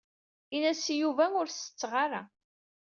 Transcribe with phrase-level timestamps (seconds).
[0.55, 2.21] Ini-as i Yuba ur setteɣ ara.